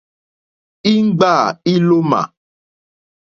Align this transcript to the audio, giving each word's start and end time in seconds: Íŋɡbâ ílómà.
Íŋɡbâ 0.93 1.31
ílómà. 1.73 2.21